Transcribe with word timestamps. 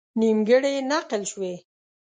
نیمګړې 0.19 0.73
نقل 0.89 1.21
شوې. 1.31 1.53